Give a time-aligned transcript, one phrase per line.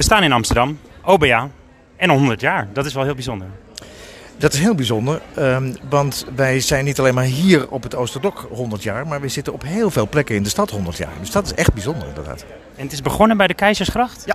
[0.00, 1.50] We staan in Amsterdam, OBA
[1.96, 2.68] en 100 jaar.
[2.72, 3.46] Dat is wel heel bijzonder.
[4.36, 8.48] Dat is heel bijzonder, um, want wij zijn niet alleen maar hier op het Oosterdok
[8.50, 11.12] 100 jaar, maar we zitten op heel veel plekken in de stad 100 jaar.
[11.20, 12.44] Dus dat is echt bijzonder inderdaad.
[12.76, 14.22] En het is begonnen bij de Keizersgracht?
[14.26, 14.34] Ja.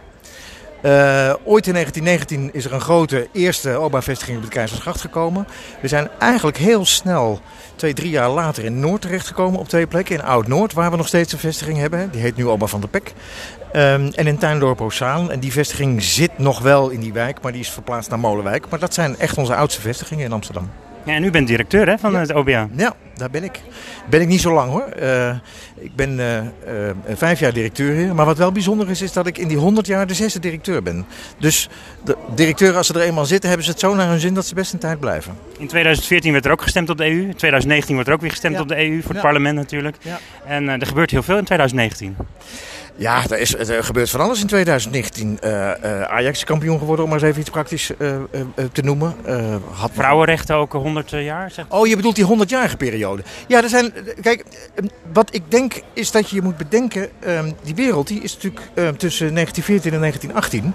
[0.86, 5.48] Uh, ooit in 1919 is er een grote eerste OBA-vestiging op de Keizersgracht gekomen.
[5.82, 7.40] We zijn eigenlijk heel snel,
[7.76, 10.16] twee, drie jaar later, in Noord terechtgekomen op twee plekken.
[10.16, 12.12] In Oud-Noord, waar we nog steeds een vestiging hebben.
[12.12, 13.14] Die heet nu OBA van der Pek.
[13.76, 15.32] Um, en in Tuindorp Oostzaan.
[15.32, 18.70] En die vestiging zit nog wel in die wijk, maar die is verplaatst naar Molenwijk.
[18.70, 20.70] Maar dat zijn echt onze oudste vestigingen in Amsterdam.
[21.06, 22.20] Ja, en u bent directeur hè, van ja.
[22.20, 22.68] het OBA.
[22.76, 23.60] Ja, daar ben ik.
[24.10, 24.86] Ben ik niet zo lang hoor.
[25.02, 25.30] Uh,
[25.76, 26.46] ik ben uh, uh,
[27.08, 28.16] vijf jaar directeur hier.
[28.16, 30.84] Maar wat wel bijzonder is, is dat ik in die honderd jaar de zesde directeur
[30.84, 31.06] ben.
[31.40, 31.70] Dus
[32.04, 34.46] de directeuren, als ze er eenmaal zitten, hebben ze het zo naar hun zin dat
[34.46, 35.34] ze best een tijd blijven.
[35.58, 37.22] In 2014 werd er ook gestemd op de EU.
[37.22, 38.62] In 2019 wordt er ook weer gestemd Ja.
[38.62, 39.22] op de EU, voor het Ja.
[39.22, 39.96] parlement natuurlijk.
[40.02, 40.20] Ja.
[40.46, 42.16] En er gebeurt heel veel in 2019.
[42.98, 45.40] Ja, er, is, er gebeurt van alles in 2019.
[45.44, 48.16] Uh, uh, Ajax is kampioen geworden, om maar eens even iets praktisch uh,
[48.72, 49.16] te noemen.
[49.72, 51.52] had Vrouwenrechten ook 100 jaar?
[51.52, 53.24] Zegt oh, je bedoelt die 100-jarige periode.
[53.48, 53.94] Ja, er zijn.
[54.22, 54.46] Kijk,
[55.14, 57.10] wat ik denk is dat je moet bedenken.
[57.28, 58.66] Um, die wereld die is natuurlijk
[58.98, 60.74] tussen 1914 en 1918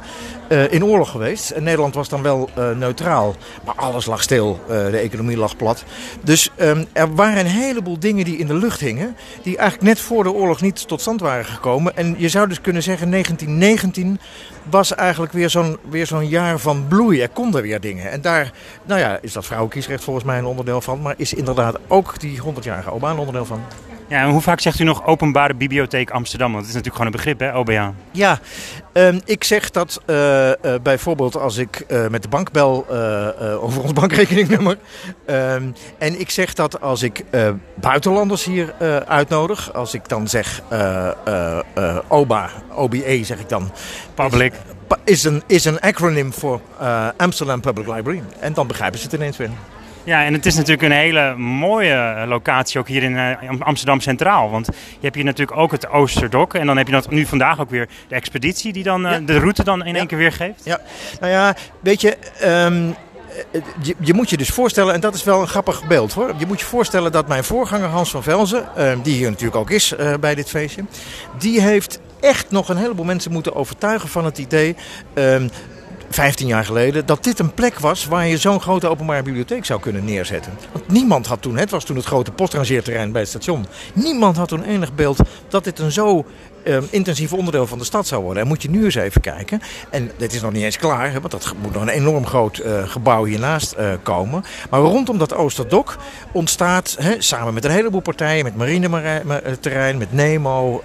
[0.70, 1.50] in oorlog geweest.
[1.50, 3.34] En Nederland was dan wel neutraal.
[3.64, 4.60] Maar alles lag stil.
[4.66, 5.84] de economie lag plat.
[6.20, 6.50] Dus
[6.92, 9.16] er waren een heleboel dingen die in de lucht hingen.
[9.42, 11.96] Die eigenlijk net voor de oorlog niet tot stand waren gekomen.
[11.96, 14.20] En je zou dus kunnen zeggen, 1919
[14.70, 17.20] was eigenlijk weer zo'n weer zo'n jaar van bloei.
[17.20, 18.10] Er konden weer dingen.
[18.10, 18.52] En daar,
[18.84, 21.02] nou ja, is dat vrouwenkiesrecht volgens mij een onderdeel van.
[21.02, 23.60] Maar is inderdaad ook die 100-jarige OBA een onderdeel van.
[24.10, 26.52] Ja, en hoe vaak zegt u nog Openbare Bibliotheek Amsterdam?
[26.52, 27.94] Want het is natuurlijk gewoon een begrip, hè, OBA?
[28.10, 28.38] Ja,
[28.92, 32.86] um, ik zeg dat uh, uh, bijvoorbeeld als ik uh, met de bank bel
[33.60, 34.78] over ons bankrekeningnummer.
[35.26, 37.24] Um, en ik zeg dat als ik
[37.74, 38.74] buitenlanders hier
[39.06, 39.74] uitnodig.
[39.74, 40.62] Als ik dan zeg
[42.08, 43.70] OBA, OBE zeg ik dan.
[44.14, 44.52] Public.
[45.04, 46.60] Is een, is een acronym voor
[47.16, 48.22] Amsterdam Public Library.
[48.40, 49.50] En dan begrijpen ze het ineens weer.
[50.04, 54.50] Ja, en het is natuurlijk een hele mooie locatie ook hier in uh, Amsterdam Centraal.
[54.50, 56.54] Want je hebt hier natuurlijk ook het Oosterdok.
[56.54, 59.18] En dan heb je dat nu vandaag ook weer de expeditie die dan ja.
[59.18, 59.98] de route dan in ja.
[59.98, 60.64] één keer weergeeft.
[60.64, 60.80] Ja,
[61.20, 62.16] nou ja, weet je...
[62.44, 62.94] Um,
[63.82, 66.34] je, je, moet je dus voorstellen, en dat is wel een grappig beeld hoor.
[66.38, 69.70] Je moet je voorstellen dat mijn voorganger Hans van Velzen, uh, die hier natuurlijk ook
[69.70, 70.84] is uh, bij dit feestje,
[71.38, 74.76] die heeft echt nog een heleboel mensen moeten overtuigen van het idee.
[75.14, 75.50] Um,
[76.10, 79.80] 15 jaar geleden, dat dit een plek was waar je zo'n grote openbare bibliotheek zou
[79.80, 80.52] kunnen neerzetten.
[80.72, 84.48] Want niemand had toen, het was toen het grote postrangeerterrein bij het station, niemand had
[84.48, 85.18] toen enig beeld
[85.48, 86.24] dat dit een zo
[86.64, 88.42] uh, intensief onderdeel van de stad zou worden.
[88.42, 89.60] En moet je nu eens even kijken,
[89.90, 92.58] en dit is nog niet eens klaar, hè, want dat moet nog een enorm groot
[92.58, 94.44] uh, gebouw hiernaast uh, komen.
[94.70, 95.96] Maar rondom dat Oosterdok
[96.32, 100.82] ontstaat, hè, samen met een heleboel partijen, met marineterrein, met Nemo,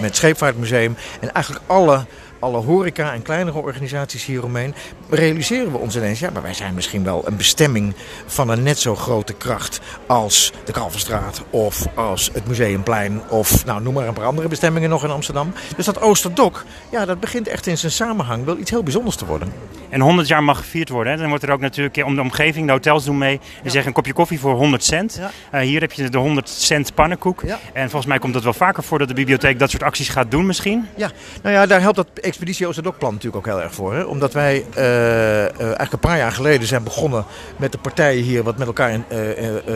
[0.00, 2.04] met Scheepvaartmuseum en eigenlijk alle
[2.40, 4.74] alle horeca en kleinere organisaties hieromheen,
[5.08, 7.94] realiseren we ons ineens, ja, maar wij zijn misschien wel een bestemming
[8.26, 13.82] van een net zo grote kracht als de Kalverstraat of als het Museumplein of nou,
[13.82, 15.52] noem maar een paar andere bestemmingen nog in Amsterdam.
[15.76, 19.26] Dus dat Oosterdok, ja, dat begint echt in zijn samenhang wel iets heel bijzonders te
[19.26, 19.52] worden.
[19.88, 21.12] En 100 jaar mag gevierd worden.
[21.12, 21.18] Hè?
[21.18, 23.70] Dan wordt er ook natuurlijk om de omgeving, de hotels doen mee en ja.
[23.70, 25.20] zeggen een kopje koffie voor 100 cent.
[25.20, 25.30] Ja.
[25.60, 27.42] Uh, hier heb je de 100 cent pannenkoek.
[27.46, 27.58] Ja.
[27.72, 30.30] En volgens mij komt het wel vaker voor dat de bibliotheek dat soort acties gaat
[30.30, 30.86] doen misschien.
[30.96, 31.10] Ja,
[31.42, 33.94] nou ja, daar helpt dat Expeditie Oosterdok-plan natuurlijk ook heel erg voor.
[33.94, 34.02] Hè?
[34.02, 37.24] Omdat wij uh, uh, eigenlijk een paar jaar geleden zijn begonnen
[37.56, 39.00] met de partijen hier wat met elkaar uh,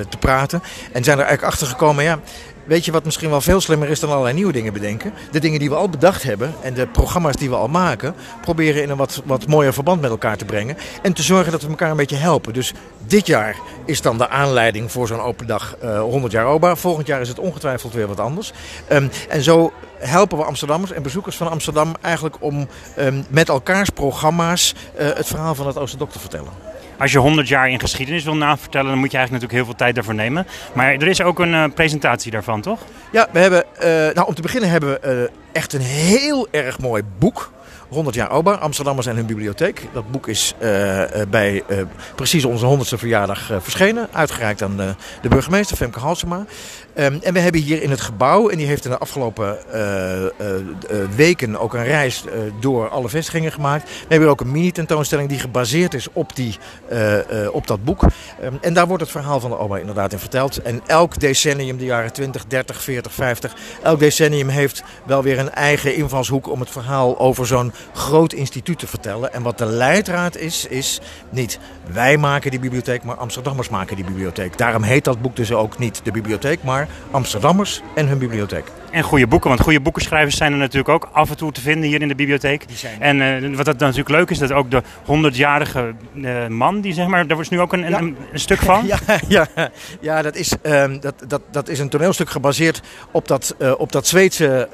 [0.09, 0.63] te praten.
[0.93, 2.19] En zijn er eigenlijk achter gekomen, ja,
[2.65, 5.13] Weet je wat misschien wel veel slimmer is dan allerlei nieuwe dingen bedenken?
[5.31, 8.83] De dingen die we al bedacht hebben en de programma's die we al maken, proberen
[8.83, 10.77] in een wat, wat mooier verband met elkaar te brengen.
[11.03, 12.53] En te zorgen dat we elkaar een beetje helpen.
[12.53, 12.73] Dus
[13.07, 16.77] dit jaar is dan de aanleiding voor zo'n open dag uh, 100 jaar OBA.
[16.77, 18.53] Volgend jaar is het ongetwijfeld weer wat anders.
[18.93, 23.91] Um, en zo helpen we Amsterdammers en bezoekers van Amsterdam eigenlijk om um, met elkaars
[23.91, 26.74] programma's uh, het verhaal van het Oosterdok te vertellen.
[26.99, 29.85] Als je 100 jaar in geschiedenis wil navertellen, dan moet je eigenlijk natuurlijk heel veel
[29.87, 30.47] tijd daarvoor nemen.
[30.73, 32.81] Maar er is ook een uh, presentatie daarvan, toch?
[33.13, 36.79] Ja, we hebben, uh, nou om te beginnen hebben we uh, echt een heel erg
[36.79, 37.53] mooi boek.
[37.95, 39.89] 100 jaar OBA, Amsterdammers en hun bibliotheek.
[39.93, 41.79] Dat boek is uh, bij uh,
[42.15, 44.09] precies onze 100ste verjaardag verschenen.
[44.13, 44.77] Uitgereikt aan
[45.23, 46.45] de, burgemeester, Femke Halsema.
[46.97, 49.59] Um, en we hebben hier in het gebouw, en die heeft in de afgelopen
[51.17, 52.25] weken ook een reis
[52.61, 53.83] door alle vestigingen gemaakt.
[53.85, 56.59] We hebben ook een mini-tentoonstelling die gebaseerd is op, die,
[57.53, 58.03] op dat boek.
[58.03, 60.63] Um, en daar wordt het verhaal van de OBA inderdaad in verteld.
[60.63, 65.51] En elk decennium, de jaren 20, 30, 40, 50, elk decennium heeft wel weer een
[65.51, 69.33] eigen invalshoek om het verhaal over zo'n groot instituut te vertellen.
[69.33, 71.01] En wat de leidraad is, is
[71.31, 71.59] niet
[71.93, 74.59] wij maken die bibliotheek, maar Amsterdammers maken die bibliotheek.
[74.59, 78.65] Daarom heet dat boek dus ook niet de bibliotheek, maar Amsterdammers en hun bibliotheek.
[78.91, 81.89] En goede boeken, want goede boekenschrijvers zijn er natuurlijk ook af en toe te vinden
[81.89, 82.65] hier in de bibliotheek.
[82.99, 87.07] En uh, wat dat natuurlijk leuk is, dat ook de 100-jarige uh, man, die zeg
[87.07, 88.87] maar, daar is nu ook een, een, een, stuk van.
[88.95, 88.99] Ja,
[89.29, 89.49] ja,
[90.01, 93.93] ja dat, is, uh, dat, dat, dat is een toneelstuk gebaseerd op dat, uh, op
[93.93, 94.69] dat Zweedse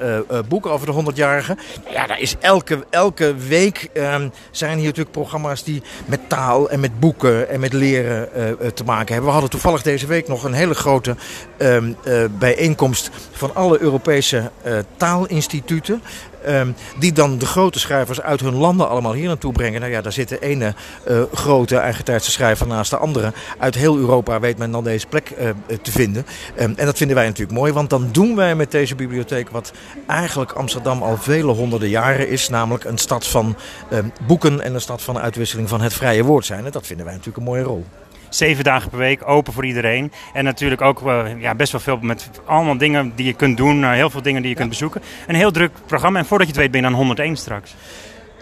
[0.47, 1.57] boek over de 100-jarige.
[1.91, 3.00] Ja, daar is elke, elke
[3.47, 8.29] week ehm, zijn hier natuurlijk programma's die met taal en met boeken en met leren
[8.73, 9.25] te maken hebben.
[9.25, 11.15] We hadden toevallig deze week nog een hele grote
[11.57, 11.93] ehm,
[12.39, 14.51] bijeenkomst van alle Europese
[14.97, 16.01] taalinstituten.
[16.47, 19.79] Um, die dan de grote schrijvers uit hun landen allemaal hier naartoe brengen.
[19.79, 20.73] Nou ja, daar zit de ene
[21.07, 23.33] uh, grote eigentijdse schrijver naast de andere.
[23.57, 25.49] Uit heel Europa weet men dan deze plek uh,
[25.81, 26.25] te vinden.
[26.59, 29.71] Um, en dat vinden wij natuurlijk mooi, want dan doen wij met deze bibliotheek wat
[30.07, 32.49] eigenlijk Amsterdam al vele honderden jaren is.
[32.49, 33.55] Namelijk een stad van
[33.93, 36.65] um, boeken en een stad van uitwisseling van het vrije woord zijn.
[36.65, 37.85] En dat vinden wij natuurlijk een mooie rol
[38.33, 40.11] zeven dagen per week, open voor iedereen.
[40.33, 43.81] En natuurlijk ook uh, ja, best wel veel met allemaal dingen die je kunt doen,
[43.81, 45.01] uh, heel veel dingen die je kunt bezoeken.
[45.27, 47.75] Een heel druk programma en voordat je het weet ben je dan 101 straks.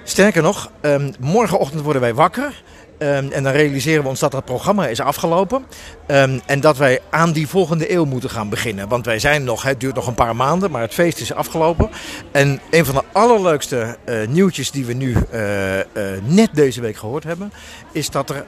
[0.03, 2.61] Sterker nog, um, morgenochtend worden wij wakker.
[3.01, 5.65] Um, en dan realiseren we ons dat het programma is afgelopen.
[6.07, 8.87] Um, en dat wij aan die volgende eeuw moeten gaan beginnen.
[8.87, 11.89] Want wij zijn nog, het duurt nog een paar maanden, maar het feest is afgelopen.
[12.31, 15.83] En een van de allerleukste uh, nieuwtjes die we nu uh, uh,
[16.23, 17.51] net deze week gehoord hebben,
[17.91, 18.45] is dat er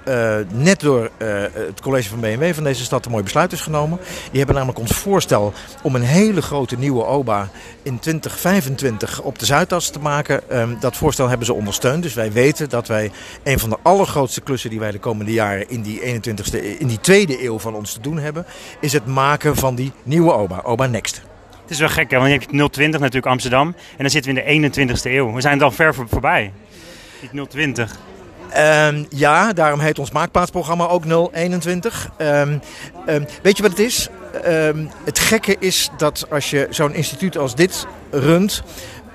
[0.53, 1.09] net door
[1.53, 4.00] het college van BMW van deze stad een mooi besluit is genomen.
[4.30, 5.53] Die hebben namelijk ons voorstel
[5.83, 7.50] om een hele grote nieuwe OBA
[7.83, 10.59] in 2025 op de Zuidas te maken.
[10.59, 12.03] Um, dat voorstel hebben ze ondersteund.
[12.03, 13.12] Dus wij weten dat wij
[13.44, 17.00] een van de allergrootste klussen die wij de komende jaren in die 21ste, in die
[17.00, 18.46] tweede eeuw van ons te doen hebben,
[18.80, 21.22] is het maken van die nieuwe OBA, OBA Next.
[21.62, 22.18] Het is wel gek, hè?
[22.18, 25.34] want je hebt 020 natuurlijk Amsterdam en dan zitten we in de 21ste eeuw.
[25.34, 26.54] We zijn dan ver voor, voorbij.
[27.32, 27.98] Niet 020.
[28.58, 32.10] Um, ja, daarom heet ons maakplaatsprogramma ook 021.
[32.18, 32.62] Um,
[33.08, 34.10] um, weet je wat het is?
[35.04, 38.64] het gekke is dat als je zo'n instituut als dit runt,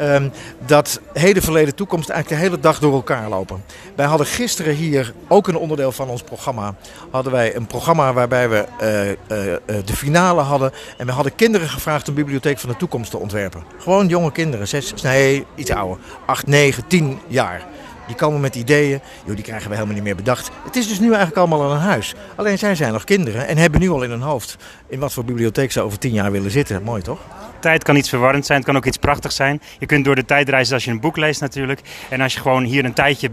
[0.00, 0.32] Um,
[0.66, 3.64] dat heden, verleden, toekomst eigenlijk de hele dag door elkaar lopen.
[3.94, 6.75] Wij hadden gisteren hier ook een onderdeel van ons programma.
[7.10, 10.72] Hadden wij een programma waarbij we uh, uh, uh, de finale hadden.
[10.96, 13.62] En we hadden kinderen gevraagd een bibliotheek van de toekomst te ontwerpen.
[13.78, 15.98] Gewoon jonge kinderen, zes, nee, iets ouder.
[16.26, 17.66] Acht, negen, tien jaar.
[18.06, 20.50] Die komen met ideeën, die krijgen we helemaal niet meer bedacht.
[20.64, 22.14] Het is dus nu eigenlijk allemaal al een huis.
[22.37, 24.56] Alleen zij zijn nog kinderen en hebben nu al in hun hoofd
[24.88, 26.82] in wat voor bibliotheek ze over tien jaar willen zitten.
[26.82, 27.19] Mooi toch?
[27.61, 29.62] Tijd kan iets verwarrend zijn, het kan ook iets prachtigs zijn.
[29.79, 31.81] Je kunt door de tijd reizen als je een boek leest natuurlijk.
[32.08, 33.31] En als je gewoon hier een tijdje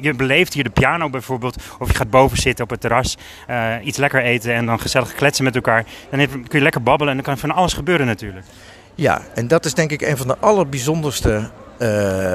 [0.00, 3.16] je beleeft, hier de piano bijvoorbeeld, of je gaat boven zitten op het terras,
[3.50, 5.84] uh, iets lekker eten en dan gezellig kletsen met elkaar.
[6.10, 8.46] Dan kun je lekker babbelen en dan kan van alles gebeuren natuurlijk.
[8.94, 12.32] Ja, en dat is denk ik een van de allerbijzonderste uh,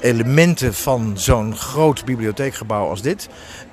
[0.00, 3.28] elementen van zo'n groot bibliotheekgebouw als dit.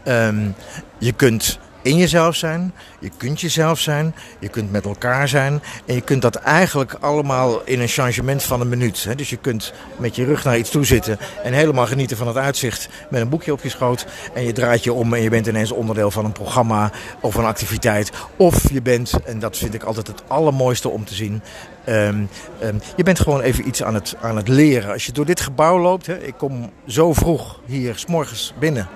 [0.05, 0.55] Um,
[0.97, 5.61] je kunt in jezelf zijn, je kunt jezelf zijn, je kunt met elkaar zijn.
[5.85, 9.17] En je kunt dat eigenlijk allemaal in een changement van een minuut.
[9.17, 12.37] Dus je kunt met je rug naar iets toe zitten en helemaal genieten van het
[12.37, 14.05] uitzicht met een boekje op je schoot.
[14.33, 17.45] En je draait je om en je bent ineens onderdeel van een programma of een
[17.45, 18.11] activiteit.
[18.37, 21.41] Of je bent, en dat vind ik altijd het allermooiste om te zien,
[21.89, 22.29] Um,
[22.63, 24.91] um, je bent gewoon even iets aan het, aan het leren.
[24.91, 28.89] Als je door dit gebouw loopt, hè, ik kom zo vroeg hier s morgens binnen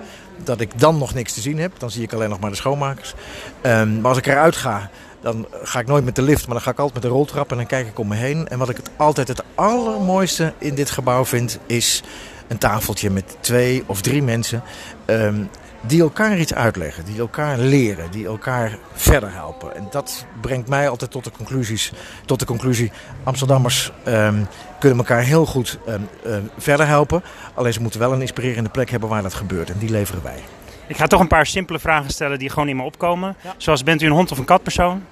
[0.44, 1.72] dat ik dan nog niks te zien heb.
[1.78, 3.14] Dan zie ik alleen nog maar de schoonmakers.
[3.62, 4.90] Um, maar als ik eruit ga,
[5.20, 7.50] dan ga ik nooit met de lift, maar dan ga ik altijd met de roltrap
[7.50, 8.48] en dan kijk ik om me heen.
[8.48, 12.02] En wat ik het altijd het allermooiste in dit gebouw vind, is
[12.48, 14.62] een tafeltje met twee of drie mensen.
[15.06, 15.48] Um,
[15.80, 19.76] die elkaar iets uitleggen, die elkaar leren, die elkaar verder helpen.
[19.76, 21.92] En dat brengt mij altijd tot de, conclusies,
[22.26, 22.92] tot de conclusie:
[23.24, 24.46] Amsterdammers um,
[24.78, 27.22] kunnen elkaar heel goed um, uh, verder helpen.
[27.54, 29.70] Alleen ze moeten wel een inspirerende plek hebben waar dat gebeurt.
[29.70, 30.42] En die leveren wij.
[30.86, 33.36] Ik ga toch een paar simpele vragen stellen die gewoon in me opkomen.
[33.42, 33.54] Ja.
[33.56, 35.04] Zoals: bent u een hond of een katpersoon?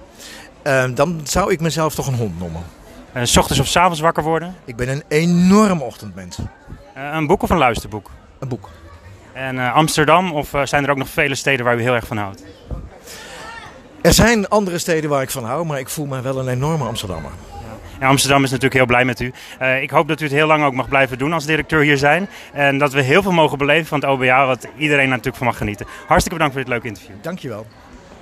[0.93, 2.63] Dan zou ik mezelf toch een hond noemen.
[3.13, 4.55] Uh, s ochtends of s avonds wakker worden?
[4.65, 6.37] Ik ben een enorm ochtendmens.
[6.93, 8.11] een boek of een luisterboek?
[8.39, 8.69] Een boek.
[9.37, 12.07] En uh, Amsterdam of uh, zijn er ook nog vele steden waar u heel erg
[12.07, 12.43] van houdt?
[14.01, 16.85] Er zijn andere steden waar ik van hou, maar ik voel me wel een enorme
[16.85, 17.31] Amsterdammer.
[17.99, 19.33] Ja, Amsterdam is natuurlijk heel blij met u.
[19.61, 21.97] Uh, ik hoop dat u het heel lang ook mag blijven doen als directeur hier
[21.97, 22.29] zijn.
[22.53, 25.57] En dat we heel veel mogen beleven van het OBA, wat iedereen natuurlijk van mag
[25.57, 25.85] genieten.
[26.07, 27.15] Hartstikke bedankt voor dit leuke interview.
[27.21, 27.65] Dankjewel.